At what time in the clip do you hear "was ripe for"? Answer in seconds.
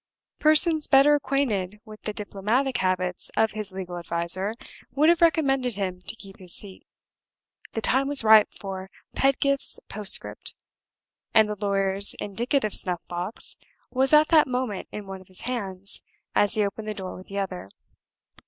8.07-8.89